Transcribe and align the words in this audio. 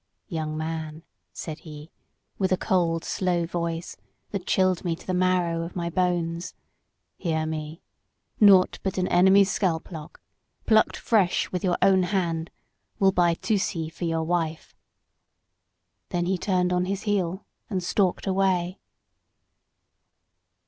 "'Young 0.27 0.57
man,' 0.57 1.03
said 1.31 1.59
he, 1.59 1.91
with 2.39 2.51
a 2.51 2.57
cold, 2.57 3.03
slow 3.05 3.45
voice 3.45 3.95
that 4.31 4.47
chilled 4.47 4.83
me 4.83 4.95
to 4.95 5.05
the 5.05 5.13
marrow 5.13 5.61
of 5.61 5.75
my 5.75 5.91
bones, 5.91 6.55
'hear 7.17 7.45
me. 7.45 7.83
Naught 8.39 8.79
but 8.81 8.97
an 8.97 9.07
enemy's 9.09 9.51
scalp 9.51 9.91
lock, 9.91 10.19
plucked 10.65 10.97
fresh 10.97 11.51
with 11.51 11.63
your 11.63 11.77
own 11.83 12.01
hand, 12.01 12.49
will 12.97 13.11
buy 13.11 13.35
Tusee 13.35 13.89
for 13.91 14.05
your 14.05 14.23
wife,' 14.23 14.75
Then 16.09 16.25
he 16.25 16.35
turned 16.35 16.73
on 16.73 16.85
his 16.85 17.03
heel 17.03 17.45
and 17.69 17.83
stalked 17.83 18.25
away." 18.25 18.79